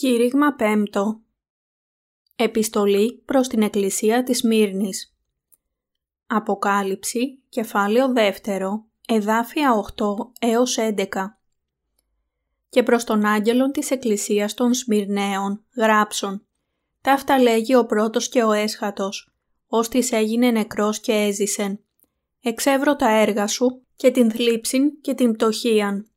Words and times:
Κήρυγμα 0.00 0.56
5 0.58 0.84
Επιστολή 2.36 3.22
προς 3.24 3.48
την 3.48 3.62
Εκκλησία 3.62 4.22
της 4.22 4.42
Μύρνης 4.42 5.16
Αποκάλυψη, 6.26 7.42
κεφάλαιο 7.48 8.12
2, 8.44 8.84
εδάφια 9.08 9.72
8 9.96 10.04
έως 10.40 10.76
11 10.78 11.06
Και 12.68 12.82
προς 12.82 13.04
τον 13.04 13.24
άγγελον 13.24 13.72
της 13.72 13.90
Εκκλησίας 13.90 14.54
των 14.54 14.74
Σμυρναίων 14.74 15.64
γράψον 15.76 16.46
Ταύτα 17.00 17.38
λέγει 17.38 17.74
ο 17.74 17.86
πρώτος 17.86 18.28
και 18.28 18.42
ο 18.42 18.52
έσχατος, 18.52 19.34
ώστις 19.66 20.12
έγινε 20.12 20.50
νεκρός 20.50 21.00
και 21.00 21.12
έζησεν. 21.12 21.80
Εξεύρω 22.40 22.96
τα 22.96 23.10
έργα 23.10 23.46
σου 23.46 23.82
και 23.96 24.10
την 24.10 24.30
θλίψην 24.30 25.00
και 25.00 25.14
την 25.14 25.32
πτωχίαν. 25.32 26.10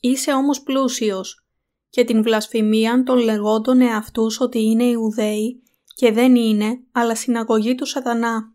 Είσαι 0.00 0.32
όμως 0.32 0.62
πλούσιος, 0.62 1.45
και 1.90 2.04
την 2.04 2.22
βλασφημίαν 2.22 3.04
των 3.04 3.18
λεγόντων 3.18 3.80
εαυτούς 3.80 4.40
ότι 4.40 4.62
είναι 4.62 4.84
Ιουδαίοι 4.84 5.62
και 5.94 6.12
δεν 6.12 6.34
είναι, 6.34 6.80
αλλά 6.92 7.14
συναγωγή 7.14 7.74
του 7.74 7.86
σατανά. 7.86 8.54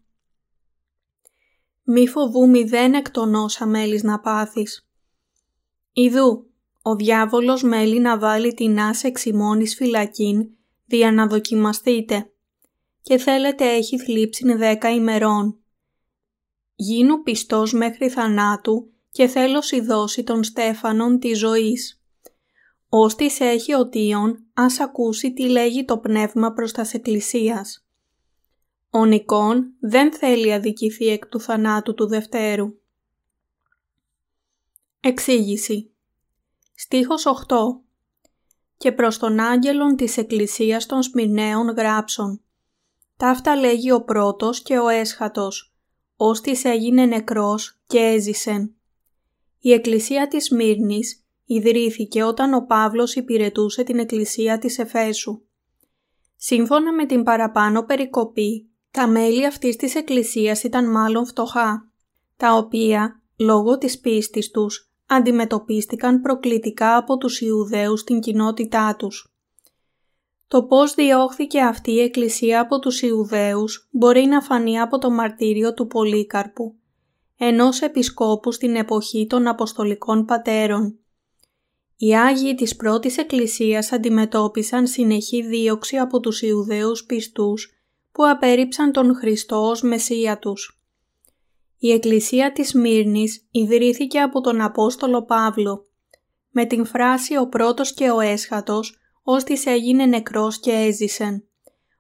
Μη 1.84 2.08
φοβού 2.08 2.50
μηδέν 2.50 2.94
εκ 2.94 3.12
των 3.12 3.36
όσα 3.36 3.66
μέλης 3.66 4.04
να 4.04 4.20
πάθεις. 4.20 4.90
Ιδού, 5.94 6.52
ο 6.82 6.96
διάβολος 6.96 7.64
μέλη 7.64 8.00
να 8.00 8.20
βάλει 8.20 8.54
την 8.54 8.80
άσε 8.80 9.08
εξημώνης 9.08 9.76
φυλακήν, 9.76 10.50
δια 10.86 11.12
να 11.12 11.28
δοκιμαστείτε. 11.28 12.32
Και 13.02 13.18
θέλετε 13.18 13.66
έχει 13.66 14.00
θλίψην 14.00 14.58
δέκα 14.58 14.94
ημερών. 14.94 15.60
Γίνου 16.76 17.22
πιστός 17.22 17.74
μέχρι 17.74 18.10
θανάτου 18.10 18.92
και 19.12 19.28
θέλω 19.28 19.62
δώσει 19.86 20.24
τον 20.24 20.44
Στέφανον 20.44 21.20
της 21.20 21.40
ζωής. 21.40 22.01
Όστις 22.94 23.40
έχει 23.40 23.74
ο 23.74 23.88
Τίον, 23.88 24.46
ας 24.54 24.80
ακούσει 24.80 25.34
τι 25.34 25.50
λέγει 25.50 25.86
το 25.86 25.98
πνεύμα 25.98 26.54
προς 26.54 26.72
τας 26.72 26.94
εκκλησίας. 26.94 27.86
Ο 28.90 29.06
Νικόν 29.06 29.74
δεν 29.80 30.14
θέλει 30.14 30.54
αδικηθεί 30.54 31.08
εκ 31.08 31.28
του 31.28 31.40
θανάτου 31.40 31.94
του 31.94 32.08
Δευτέρου. 32.08 32.74
Εξήγηση 35.00 35.92
Στίχος 36.76 37.26
8 37.26 37.82
«Και 38.78 38.92
προς 38.92 39.18
τον 39.18 39.40
άγγελον 39.40 39.96
της 39.96 40.18
εκκλησίας 40.18 40.86
των 40.86 41.02
Σμυρναίων 41.02 41.68
γράψον. 41.68 42.42
Ταύτα 43.18 43.56
λέγει 43.56 43.92
ο 43.92 44.04
πρώτος 44.04 44.62
και 44.62 44.80
ο 44.80 44.88
έσχατος, 44.88 45.74
ώστις 46.16 46.64
έγινε 46.64 47.06
νεκρός 47.06 47.80
και 47.88 48.00
έζησεν. 48.00 48.76
Η 49.60 49.72
εκκλησία 49.72 50.28
της 50.28 50.46
Σμύρνης 50.46 51.21
ιδρύθηκε 51.54 52.24
όταν 52.24 52.54
ο 52.54 52.66
Παύλος 52.66 53.16
υπηρετούσε 53.16 53.84
την 53.84 54.00
εκκλησία 54.00 54.58
της 54.58 54.80
Εφέσου. 54.80 55.42
Σύμφωνα 56.36 56.94
με 56.94 57.06
την 57.06 57.24
παραπάνω 57.24 57.84
περικοπή, 57.84 58.70
τα 58.92 59.08
μέλη 59.08 59.46
αυτής 59.46 59.76
της 59.76 59.96
εκκλησίας 59.96 60.64
ήταν 60.64 60.92
μάλλον 60.92 61.26
φτωχά, 61.26 61.92
τα 62.38 62.54
οποία, 62.54 63.22
λόγω 63.38 63.78
της 63.78 64.00
πίστης 64.00 64.52
τους, 64.52 64.92
αντιμετωπίστηκαν 65.06 66.22
προκλητικά 66.22 66.98
από 66.98 67.18
τους 67.18 67.42
Ιουδαίους 67.42 68.00
στην 68.00 68.20
κοινότητά 68.20 68.96
τους. 68.96 69.36
Το 70.48 70.64
πώς 70.64 70.94
διώχθηκε 70.94 71.62
αυτή 71.62 71.92
η 71.92 72.00
εκκλησία 72.00 72.62
από 72.62 72.80
τους 72.80 73.02
Ιουδαίους 73.02 73.88
μπορεί 73.92 74.26
να 74.26 74.42
φανεί 74.42 74.80
από 74.80 74.98
το 74.98 75.10
μαρτύριο 75.10 75.74
του 75.74 75.88
Πολύκαρπου, 75.88 76.76
ενός 77.38 77.82
επισκόπου 77.82 78.52
στην 78.52 78.76
εποχή 78.76 79.28
των 79.30 79.48
Αποστολικών 79.48 80.26
Πατέρων, 80.26 81.01
οι 82.04 82.16
Άγιοι 82.16 82.56
της 82.56 82.76
πρώτης 82.76 83.18
Εκκλησίας 83.18 83.92
αντιμετώπισαν 83.92 84.88
συνεχή 84.88 85.42
δίωξη 85.42 85.98
από 85.98 86.20
τους 86.20 86.42
Ιουδαίους 86.42 87.06
πιστούς 87.06 87.72
που 88.12 88.28
απέρριψαν 88.28 88.92
τον 88.92 89.16
Χριστό 89.16 89.68
ως 89.70 89.82
Μεσσία 89.82 90.40
τους. 90.40 90.82
Η 91.78 91.92
Εκκλησία 91.92 92.52
της 92.52 92.74
Μύρνης 92.74 93.48
ιδρύθηκε 93.52 94.20
από 94.20 94.42
τον 94.42 94.62
Απόστολο 94.62 95.24
Παύλο. 95.24 95.86
Με 96.50 96.66
την 96.66 96.86
φράση 96.86 97.38
«Ο 97.38 97.48
πρώτος 97.48 97.94
και 97.94 98.10
ο 98.10 98.20
έσχατος» 98.20 98.98
ώστις 99.24 99.66
έγινε 99.66 100.06
νεκρός 100.06 100.60
και 100.60 100.72
έζησεν. 100.72 101.44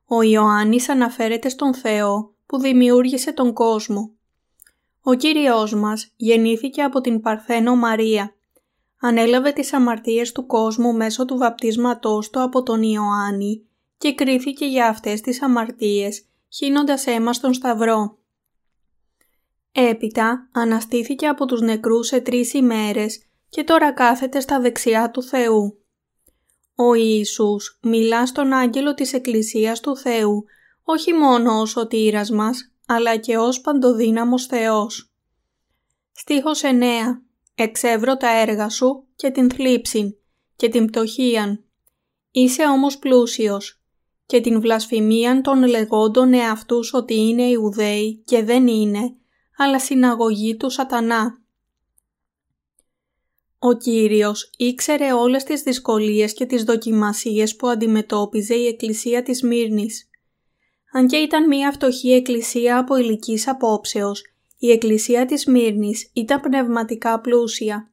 Ο 0.05 0.21
Ιωάννης 0.21 0.89
αναφέρεται 0.89 1.49
στον 1.49 1.73
Θεό 1.73 2.35
που 2.45 2.59
δημιούργησε 2.59 3.33
τον 3.33 3.53
κόσμο. 3.53 4.15
Ο 5.01 5.13
Κύριος 5.13 5.73
μας 5.73 6.13
γεννήθηκε 6.15 6.81
από 6.81 7.01
την 7.01 7.21
Παρθένο 7.21 7.75
Μαρία 7.75 8.35
ανέλαβε 9.01 9.51
τις 9.51 9.73
αμαρτίες 9.73 10.31
του 10.31 10.45
κόσμου 10.45 10.93
μέσω 10.93 11.25
του 11.25 11.37
βαπτίσματός 11.37 12.29
του 12.29 12.41
από 12.41 12.63
τον 12.63 12.81
Ιωάννη 12.81 13.65
και 13.97 14.15
κρίθηκε 14.15 14.65
για 14.65 14.87
αυτές 14.87 15.21
τις 15.21 15.41
αμαρτίες, 15.41 16.25
χύνοντας 16.49 17.07
αίμα 17.07 17.33
στον 17.33 17.53
Σταυρό. 17.53 18.17
Έπειτα 19.71 20.49
αναστήθηκε 20.51 21.27
από 21.27 21.45
τους 21.45 21.61
νεκρούς 21.61 22.07
σε 22.07 22.19
τρεις 22.19 22.53
ημέρες 22.53 23.23
και 23.49 23.63
τώρα 23.63 23.91
κάθεται 23.91 24.39
στα 24.39 24.59
δεξιά 24.59 25.11
του 25.11 25.23
Θεού. 25.23 25.77
Ο 26.75 26.93
Ιησούς 26.93 27.79
μιλά 27.81 28.25
στον 28.25 28.53
άγγελο 28.53 28.93
της 28.93 29.13
Εκκλησίας 29.13 29.79
του 29.79 29.97
Θεού, 29.97 30.45
όχι 30.83 31.13
μόνο 31.13 31.59
ως 31.59 31.75
ο 31.75 31.87
τύρας 31.87 32.29
μας, 32.29 32.71
αλλά 32.85 33.17
και 33.17 33.37
ως 33.37 33.61
παντοδύναμος 33.61 34.45
Θεός. 34.45 35.11
Στίχος 36.11 36.63
9 36.63 37.21
εξεύρω 37.61 38.17
τα 38.17 38.39
έργα 38.39 38.69
σου 38.69 39.07
και 39.15 39.29
την 39.29 39.51
θλίψην 39.51 40.15
και 40.55 40.69
την 40.69 40.85
πτωχίαν. 40.85 41.63
Είσαι 42.31 42.63
όμως 42.63 42.97
πλούσιος 42.97 43.81
και 44.25 44.41
την 44.41 44.61
βλασφημίαν 44.61 45.41
των 45.41 45.63
λεγόντων 45.63 46.33
εαυτούς 46.33 46.93
ότι 46.93 47.15
είναι 47.15 47.43
Ιουδαίοι 47.43 48.23
και 48.25 48.43
δεν 48.43 48.67
είναι, 48.67 49.15
αλλά 49.57 49.79
συναγωγή 49.79 50.55
τους 50.55 50.73
σατανά. 50.73 51.41
Ο 53.59 53.73
Κύριος 53.73 54.51
ήξερε 54.57 55.13
όλες 55.13 55.43
τις 55.43 55.61
δυσκολίες 55.61 56.33
και 56.33 56.45
τις 56.45 56.63
δοκιμασίες 56.63 57.55
που 57.55 57.67
αντιμετώπιζε 57.67 58.55
η 58.55 58.67
Εκκλησία 58.67 59.23
της 59.23 59.43
Μύρνης. 59.43 60.09
Αν 60.93 61.07
και 61.07 61.17
ήταν 61.17 61.47
μια 61.47 61.71
φτωχή 61.71 62.11
εκκλησία 62.11 62.77
από 62.77 62.95
ηλικής 62.95 63.47
απόψεως, 63.47 64.21
η 64.63 64.71
εκκλησία 64.71 65.25
της 65.25 65.41
Σμύρνης 65.41 66.09
ήταν 66.13 66.39
πνευματικά 66.39 67.19
πλούσια. 67.19 67.91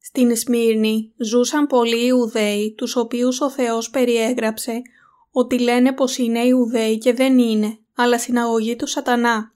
Στην 0.00 0.36
Σμύρνη 0.36 1.12
ζούσαν 1.16 1.66
πολλοί 1.66 2.06
Ιουδαίοι, 2.06 2.74
τους 2.76 2.96
οποίους 2.96 3.40
ο 3.40 3.50
Θεός 3.50 3.90
περιέγραψε 3.90 4.82
ότι 5.30 5.58
λένε 5.58 5.92
πως 5.92 6.18
είναι 6.18 6.38
Ιουδαίοι 6.46 6.98
και 6.98 7.12
δεν 7.12 7.38
είναι, 7.38 7.78
αλλά 7.94 8.18
συναγωγή 8.18 8.76
του 8.76 8.86
σατανά. 8.86 9.54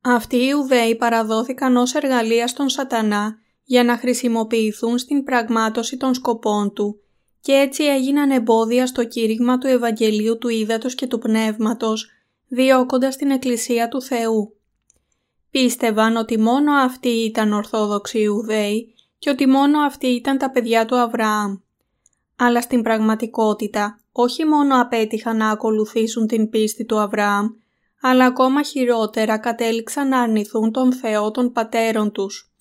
Αυτοί 0.00 0.36
οι 0.36 0.46
Ιουδαίοι 0.50 0.96
παραδόθηκαν 0.96 1.76
ως 1.76 1.94
εργαλεία 1.94 2.46
στον 2.46 2.68
σατανά 2.68 3.38
για 3.64 3.84
να 3.84 3.98
χρησιμοποιηθούν 3.98 4.98
στην 4.98 5.24
πραγμάτωση 5.24 5.96
των 5.96 6.14
σκοπών 6.14 6.72
του 6.72 7.00
και 7.40 7.52
έτσι 7.52 7.84
έγιναν 7.84 8.30
εμπόδια 8.30 8.86
στο 8.86 9.04
κήρυγμα 9.04 9.58
του 9.58 9.66
Ευαγγελίου 9.66 10.38
του 10.38 10.48
Ήδατος 10.48 10.94
και 10.94 11.06
του 11.06 11.18
Πνεύματος 11.18 12.13
διώκοντας 12.48 13.16
την 13.16 13.30
Εκκλησία 13.30 13.88
του 13.88 14.02
Θεού. 14.02 14.56
Πίστευαν 15.50 16.16
ότι 16.16 16.38
μόνο 16.38 16.72
αυτοί 16.72 17.08
ήταν 17.08 17.52
Ορθόδοξοι 17.52 18.18
Ιουδαίοι 18.18 18.94
και 19.18 19.30
ότι 19.30 19.46
μόνο 19.46 19.80
αυτοί 19.80 20.06
ήταν 20.06 20.38
τα 20.38 20.50
παιδιά 20.50 20.84
του 20.84 20.96
Αβραάμ. 20.96 21.56
Αλλά 22.36 22.60
στην 22.60 22.82
πραγματικότητα 22.82 24.00
όχι 24.12 24.44
μόνο 24.44 24.80
απέτυχαν 24.80 25.36
να 25.36 25.50
ακολουθήσουν 25.50 26.26
την 26.26 26.48
πίστη 26.50 26.84
του 26.84 26.98
Αβραάμ, 26.98 27.46
αλλά 28.00 28.24
ακόμα 28.26 28.62
χειρότερα 28.62 29.38
κατέληξαν 29.38 30.08
να 30.08 30.20
αρνηθούν 30.20 30.72
τον 30.72 30.92
Θεό 30.92 31.30
των 31.30 31.52
πατέρων 31.52 32.12
τους. 32.12 32.52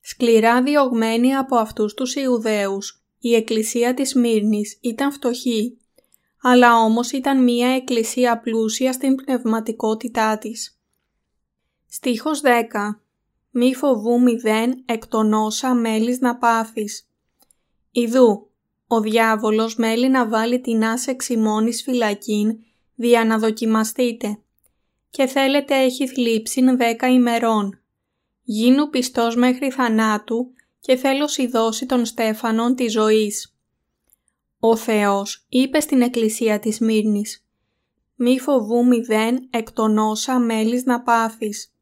Σκληρά 0.00 0.62
διωγμένοι 0.62 1.34
από 1.34 1.56
αυτούς 1.56 1.94
τους 1.94 2.14
Ιουδαίους, 2.14 3.02
η 3.18 3.34
εκκλησία 3.34 3.94
της 3.94 4.14
Μύρνης 4.14 4.78
ήταν 4.80 5.12
φτωχή 5.12 5.79
αλλά 6.42 6.76
όμως 6.76 7.12
ήταν 7.12 7.42
μία 7.42 7.68
εκκλησία 7.68 8.38
πλούσια 8.38 8.92
στην 8.92 9.14
πνευματικότητά 9.14 10.38
της. 10.38 10.78
Στίχος 11.88 12.40
10 12.40 12.48
«Μη 13.50 13.74
φοβού 13.74 14.20
μηδέν 14.20 14.82
εκ 14.86 15.06
των 15.06 15.32
όσα 15.32 15.74
μέλης 15.74 16.20
να 16.20 16.36
πάθεις». 16.36 17.08
Ιδού, 17.90 18.50
ο 18.86 19.00
διάβολος 19.00 19.76
μέλη 19.76 20.08
να 20.08 20.28
βάλει 20.28 20.60
την 20.60 20.84
άσε 20.84 21.10
εξημώνης 21.10 21.82
φυλακήν 21.82 22.58
δια 22.94 23.24
να 23.24 23.38
δοκιμαστείτε 23.38 24.38
και 25.10 25.26
θέλετε 25.26 25.74
έχει 25.74 26.08
θλίψην 26.08 26.76
δέκα 26.76 27.08
ημερών. 27.08 27.80
Γίνου 28.42 28.90
πιστός 28.90 29.36
μέχρι 29.36 29.70
θανάτου 29.70 30.52
και 30.80 30.96
θέλω 30.96 31.26
δώσει 31.50 31.86
τον 31.86 32.04
Στέφανον 32.04 32.74
της 32.74 32.92
ζωής. 32.92 33.54
Ο 34.60 34.76
Θεός 34.76 35.46
είπε 35.48 35.80
στην 35.80 36.02
εκκλησία 36.02 36.58
της 36.58 36.78
Μύρνης 36.78 37.44
«Μη 38.14 38.38
φοβού 38.38 38.86
μηδέν 38.86 39.48
εκ 39.50 39.72
των 39.72 39.98
όσα 39.98 40.38
μέλης 40.38 40.84
να 40.84 41.02
πάθεις». 41.02 41.74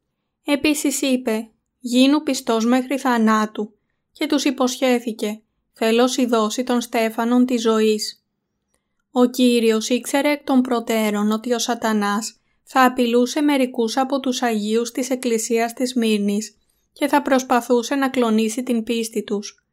Επίσης 0.45 1.01
είπε 1.01 1.49
«Γίνου 1.79 2.23
πιστός 2.23 2.65
μέχρι 2.65 2.97
θανάτου» 2.97 3.73
και 4.11 4.27
τους 4.27 4.43
υποσχέθηκε 4.43 5.41
θέλω 5.79 6.09
δώσει 6.27 6.63
των 6.63 6.81
Στέφανων 6.81 7.45
της 7.45 7.61
ζωής. 7.61 8.23
Ο 9.11 9.25
Κύριος 9.25 9.89
ήξερε 9.89 10.31
εκ 10.31 10.43
των 10.43 10.61
προτέρων 10.61 11.31
ότι 11.31 11.53
ο 11.53 11.59
σατανάς 11.59 12.39
θα 12.63 12.85
απειλούσε 12.85 13.41
μερικούς 13.41 13.97
από 13.97 14.19
τους 14.19 14.41
Αγίους 14.41 14.91
της 14.91 15.09
Εκκλησίας 15.09 15.73
της 15.73 15.93
Μύρνης 15.93 16.57
και 16.93 17.07
θα 17.07 17.21
προσπαθούσε 17.21 17.95
να 17.95 18.09
κλονίσει 18.09 18.63
την 18.63 18.83
πίστη 18.83 19.23
τους. 19.23 19.65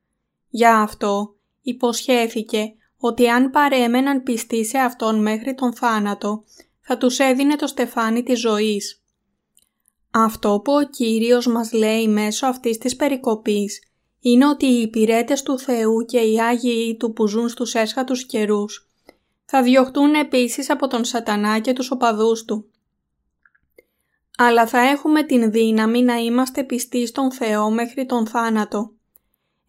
Για 0.49 0.77
αυτό 0.77 1.37
υποσχέθηκε 1.63 2.76
ότι 2.99 3.29
αν 3.29 3.51
παρέμεναν 3.51 4.23
πιστοί 4.23 4.65
σε 4.65 4.79
Αυτόν 4.79 5.23
μέχρι 5.23 5.55
τον 5.55 5.75
θάνατο, 5.75 6.45
θα 6.81 6.99
τους 6.99 7.19
έδινε 7.19 7.57
το 7.57 7.67
στεφάνι 7.67 8.23
της 8.23 8.41
ζωής. 8.41 9.03
Αυτό 10.11 10.61
που 10.65 10.73
ο 10.73 10.83
Κύριος 10.83 11.47
μας 11.47 11.73
λέει 11.73 12.09
μέσω 12.09 12.47
αυτής 12.47 12.79
της 12.79 12.97
περικοπής 12.97 13.81
είναι 14.21 14.47
ότι 14.47 14.67
οι 14.67 14.81
υπηρέτες 14.81 15.43
του 15.43 15.59
Θεού 15.59 16.05
και 16.05 16.19
οι 16.19 16.41
Άγιοι 16.41 16.97
Του 16.97 17.13
που 17.13 17.27
ζουν 17.27 17.49
στους 17.49 17.75
έσχατους 17.75 18.27
καιρούς 18.27 18.87
θα 19.45 19.63
διωχτούν 19.63 20.15
επίσης 20.15 20.71
από 20.71 20.87
τον 20.87 21.05
σατανά 21.05 21.59
και 21.59 21.73
τους 21.73 21.91
οπαδούς 21.91 22.45
του. 22.45 22.71
Αλλά 24.39 24.67
θα 24.67 24.79
έχουμε 24.79 25.23
την 25.23 25.51
δύναμη 25.51 26.03
να 26.03 26.15
είμαστε 26.15 26.65
πιστοί 26.65 27.07
στον 27.07 27.33
Θεό 27.33 27.71
μέχρι 27.71 28.07
τον 28.07 28.27
θάνατο. 28.27 28.96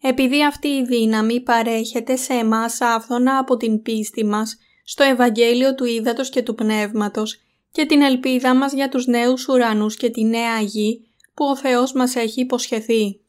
Επειδή 0.00 0.44
αυτή 0.44 0.68
η 0.68 0.84
δύναμη 0.84 1.40
παρέχεται 1.40 2.16
σε 2.16 2.32
εμάς 2.32 2.80
άφθονα 2.80 3.38
από 3.38 3.56
την 3.56 3.82
πίστη 3.82 4.24
μας 4.24 4.58
στο 4.84 5.02
Ευαγγέλιο 5.02 5.74
του 5.74 5.84
Ήδατος 5.84 6.30
και 6.30 6.42
του 6.42 6.54
Πνεύματος 6.54 7.40
και 7.70 7.86
την 7.86 8.02
ελπίδα 8.02 8.54
μας 8.54 8.72
για 8.72 8.88
τους 8.88 9.06
νέους 9.06 9.48
ουρανούς 9.48 9.96
και 9.96 10.10
τη 10.10 10.24
νέα 10.24 10.60
γη 10.60 11.08
που 11.34 11.44
ο 11.44 11.56
Θεός 11.56 11.92
μας 11.92 12.16
έχει 12.16 12.40
υποσχεθεί. 12.40 13.20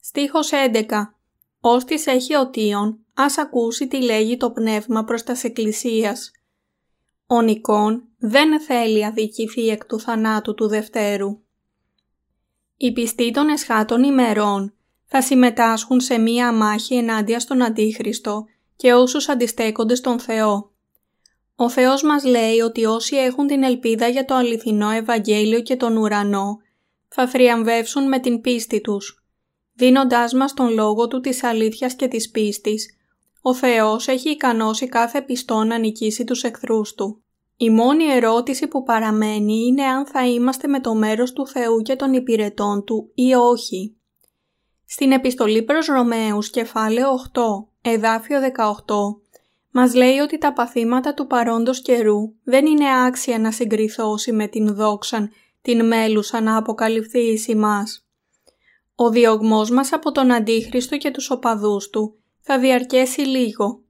Στίχος 0.00 0.50
11 0.52 1.14
Όστις 1.60 2.06
έχει 2.06 2.34
οτίον, 2.34 2.98
ας 3.14 3.38
ακούσει 3.38 3.88
τι 3.88 4.02
λέγει 4.02 4.36
το 4.36 4.50
πνεύμα 4.50 5.04
προς 5.04 5.22
τας 5.22 5.44
εκκλησίας. 5.44 6.30
Ο 7.26 7.40
Νικόν 7.40 8.04
δεν 8.18 8.60
θέλει 8.60 9.04
αδικηθεί 9.04 9.68
εκ 9.68 9.84
του 9.84 10.00
θανάτου 10.00 10.54
του 10.54 10.68
Δευτέρου. 10.68 11.38
Οι 12.76 12.92
πιστοί 12.92 13.30
των 13.30 13.48
εσχάτων 13.48 14.02
ημερών 14.02 14.74
θα 15.16 15.22
συμμετάσχουν 15.22 16.00
σε 16.00 16.18
μία 16.18 16.52
μάχη 16.52 16.94
ενάντια 16.94 17.40
στον 17.40 17.62
Αντίχριστο 17.62 18.44
και 18.76 18.92
όσους 18.92 19.28
αντιστέκονται 19.28 19.94
στον 19.94 20.18
Θεό. 20.18 20.72
Ο 21.56 21.70
Θεός 21.70 22.02
μας 22.02 22.24
λέει 22.24 22.60
ότι 22.60 22.84
όσοι 22.84 23.16
έχουν 23.16 23.46
την 23.46 23.62
ελπίδα 23.62 24.08
για 24.08 24.24
το 24.24 24.34
αληθινό 24.34 24.90
Ευαγγέλιο 24.90 25.60
και 25.60 25.76
τον 25.76 25.96
ουρανό 25.96 26.58
θα 27.08 27.28
θριαμβεύσουν 27.28 28.08
με 28.08 28.18
την 28.18 28.40
πίστη 28.40 28.80
τους. 28.80 29.24
Δίνοντάς 29.74 30.32
μας 30.32 30.54
τον 30.54 30.72
λόγο 30.72 31.08
του 31.08 31.20
της 31.20 31.44
αλήθειας 31.44 31.94
και 31.94 32.08
της 32.08 32.30
πίστης, 32.30 32.96
ο 33.42 33.54
Θεός 33.54 34.08
έχει 34.08 34.30
ικανώσει 34.30 34.88
κάθε 34.88 35.22
πιστό 35.22 35.64
να 35.64 35.78
νικήσει 35.78 36.24
τους 36.24 36.42
εχθρούς 36.42 36.94
του. 36.94 37.22
Η 37.56 37.70
μόνη 37.70 38.04
ερώτηση 38.04 38.66
που 38.66 38.82
παραμένει 38.82 39.66
είναι 39.66 39.82
αν 39.84 40.06
θα 40.06 40.26
είμαστε 40.26 40.68
με 40.68 40.80
το 40.80 40.94
μέρος 40.94 41.32
του 41.32 41.46
Θεού 41.46 41.82
και 41.82 41.96
των 41.96 42.12
υπηρετών 42.12 42.84
Του 42.84 43.10
ή 43.14 43.34
όχι. 43.34 43.96
Στην 44.94 45.12
επιστολή 45.12 45.62
προς 45.62 45.86
Ρωμαίους 45.86 46.50
κεφάλαιο 46.50 47.08
8, 47.12 47.40
εδάφιο 47.82 48.40
18, 48.40 48.44
μας 49.70 49.94
λέει 49.94 50.18
ότι 50.18 50.38
τα 50.38 50.52
παθήματα 50.52 51.14
του 51.14 51.26
παρόντος 51.26 51.82
καιρού 51.82 52.32
δεν 52.44 52.66
είναι 52.66 53.04
άξια 53.06 53.38
να 53.38 53.50
συγκριθώσει 53.50 54.32
με 54.32 54.46
την 54.46 54.74
δόξαν, 54.74 55.30
την 55.62 55.86
μέλουσα 55.86 56.40
να 56.40 56.56
αποκαλυφθεί 56.56 57.18
εις 57.18 57.46
ημάς. 57.48 58.06
Ο 58.94 59.10
διωγμός 59.10 59.70
μας 59.70 59.92
από 59.92 60.12
τον 60.12 60.32
Αντίχριστο 60.32 60.96
και 60.96 61.10
τους 61.10 61.30
οπαδούς 61.30 61.90
του 61.90 62.14
θα 62.40 62.58
διαρκέσει 62.58 63.20
λίγο, 63.20 63.80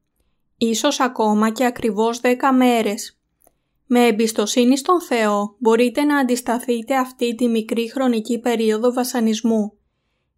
ίσως 0.58 1.00
ακόμα 1.00 1.50
και 1.50 1.64
ακριβώς 1.64 2.20
δέκα 2.20 2.52
μέρες. 2.52 3.18
Με 3.86 4.06
εμπιστοσύνη 4.06 4.78
στον 4.78 5.00
Θεό 5.00 5.56
μπορείτε 5.58 6.02
να 6.02 6.18
αντισταθείτε 6.18 6.96
αυτή 6.96 7.34
τη 7.34 7.48
μικρή 7.48 7.90
χρονική 7.90 8.38
περίοδο 8.38 8.92
βασανισμού, 8.92 9.72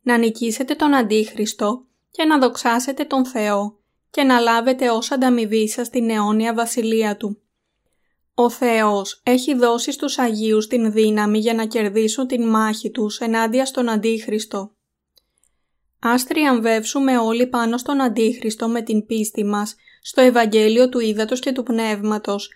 να 0.07 0.17
νικήσετε 0.17 0.75
τον 0.75 0.95
Αντίχριστο 0.95 1.85
και 2.11 2.25
να 2.25 2.39
δοξάσετε 2.39 3.05
τον 3.05 3.27
Θεό 3.27 3.79
και 4.11 4.23
να 4.23 4.39
λάβετε 4.39 4.91
ως 4.91 5.11
ανταμοιβή 5.11 5.69
σας 5.69 5.91
την 5.91 6.11
αιώνια 6.11 6.55
βασιλεία 6.55 7.17
Του. 7.17 7.41
Ο 8.35 8.51
Θεός 8.51 9.21
έχει 9.25 9.55
δώσει 9.55 9.93
στους 9.93 10.19
Αγίους 10.19 10.67
την 10.67 10.93
δύναμη 10.93 11.39
για 11.39 11.55
να 11.55 11.67
κερδίσουν 11.67 12.27
την 12.27 12.49
μάχη 12.49 12.91
τους 12.91 13.19
ενάντια 13.19 13.67
στον 13.67 13.89
Αντίχριστο. 13.89 14.75
Ας 15.99 16.25
τριαμβεύσουμε 16.25 17.19
όλοι 17.19 17.47
πάνω 17.47 17.79
στον 17.79 18.01
Αντίχριστο 18.01 18.69
με 18.69 18.83
την 18.83 19.07
πίστη 19.07 19.45
μας 19.45 19.77
στο 20.03 20.21
Ευαγγέλιο 20.21 20.89
του 20.89 20.99
Ήδατος 20.99 21.41
και 21.41 21.53
του 21.53 21.63
Πνεύματος 21.63 22.51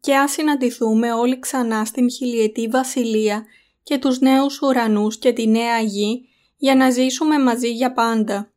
και 0.00 0.16
ας 0.16 0.32
συναντηθούμε 0.32 1.12
όλοι 1.12 1.38
ξανά 1.38 1.84
στην 1.84 2.10
χιλιετή 2.10 2.68
βασιλεία 2.68 3.44
και 3.82 3.98
τους 3.98 4.20
νέους 4.20 4.62
ουρανούς 4.62 5.18
και 5.18 5.32
τη 5.32 5.48
νέα 5.48 5.80
γη 5.80 6.26
για 6.62 6.74
να 6.74 6.90
ζήσουμε 6.90 7.38
μαζί 7.38 7.72
για 7.72 7.92
πάντα. 7.92 8.52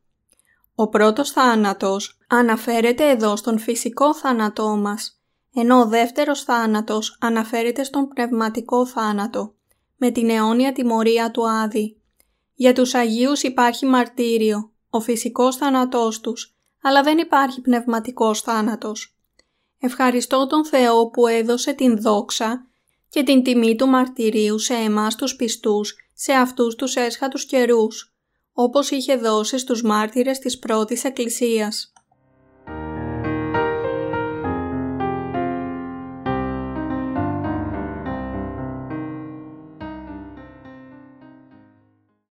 Ο 0.74 0.88
πρώτος 0.88 1.30
θάνατος 1.30 2.18
αναφέρεται 2.26 3.10
εδώ 3.10 3.36
στον 3.36 3.58
φυσικό 3.58 4.14
θάνατό 4.14 4.76
μας, 4.76 5.20
ενώ 5.54 5.80
ο 5.80 5.86
δεύτερος 5.86 6.42
θάνατος 6.42 7.16
αναφέρεται 7.20 7.84
στον 7.84 8.08
πνευματικό 8.08 8.86
θάνατο, 8.86 9.54
με 9.96 10.10
την 10.10 10.30
αιώνια 10.30 10.72
τιμωρία 10.72 11.30
του 11.30 11.48
Άδη. 11.48 12.00
Για 12.54 12.72
τους 12.72 12.94
Αγίους 12.94 13.42
υπάρχει 13.42 13.86
μαρτύριο, 13.86 14.72
ο 14.90 15.00
φυσικός 15.00 15.56
θάνατός 15.56 16.20
τους, 16.20 16.56
αλλά 16.82 17.02
δεν 17.02 17.18
υπάρχει 17.18 17.60
πνευματικός 17.60 18.40
θάνατος. 18.40 19.16
Ευχαριστώ 19.78 20.46
τον 20.46 20.66
Θεό 20.66 21.06
που 21.06 21.26
έδωσε 21.26 21.72
την 21.72 22.00
δόξα 22.00 22.66
και 23.16 23.22
την 23.22 23.42
τιμή 23.42 23.76
του 23.76 23.86
μαρτυρίου 23.86 24.58
σε 24.58 24.74
εμάς 24.74 25.14
τους 25.14 25.36
πιστούς, 25.36 25.94
σε 26.14 26.32
αυτούς 26.32 26.74
τους 26.74 26.94
έσχατους 26.94 27.46
καιρούς, 27.46 28.14
όπως 28.52 28.90
είχε 28.90 29.16
δώσει 29.16 29.58
στους 29.58 29.82
μάρτυρες 29.82 30.38
της 30.38 30.58
πρώτης 30.58 31.04
Εκκλησίας. 31.04 31.92